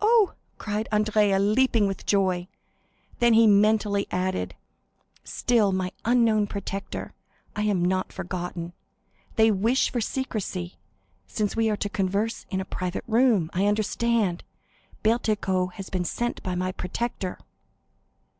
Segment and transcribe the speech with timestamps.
[0.00, 2.46] "Oh," cried Andrea, leaping with joy.
[3.18, 7.14] Then he mentally added,—"Still my unknown protector!
[7.56, 8.74] I am not forgotten.
[9.34, 10.78] They wish for secrecy,
[11.26, 13.50] since we are to converse in a private room.
[13.52, 14.44] I understand,
[15.02, 17.36] Bertuccio has been sent by my protector."